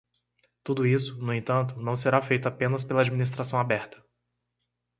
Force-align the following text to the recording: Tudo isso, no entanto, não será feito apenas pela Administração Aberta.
Tudo 0.63 0.83
isso, 0.87 1.19
no 1.23 1.31
entanto, 1.31 1.79
não 1.79 1.95
será 1.95 2.19
feito 2.23 2.47
apenas 2.47 2.83
pela 2.83 3.01
Administração 3.01 3.59
Aberta. 3.59 4.03